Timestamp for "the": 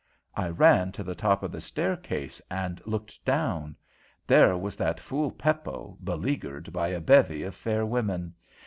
1.03-1.13, 1.51-1.61